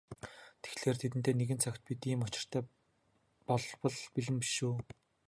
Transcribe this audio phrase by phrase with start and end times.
[0.61, 2.65] Тэгэхлээр тэдэнтэй нэгэн цагт бид ийм юмтай учрах
[3.49, 4.73] болбол бэлэн биш үү?